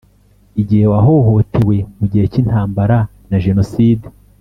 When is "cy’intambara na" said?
2.31-3.37